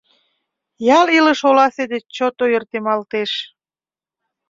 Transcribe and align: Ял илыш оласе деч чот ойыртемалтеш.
Ял 0.99 1.07
илыш 1.17 1.39
оласе 1.49 1.83
деч 1.91 2.03
чот 2.15 2.35
ойыртемалтеш. 2.43 3.31